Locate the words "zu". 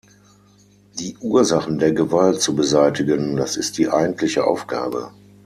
2.41-2.55